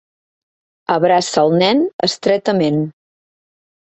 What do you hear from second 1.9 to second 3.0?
estretament.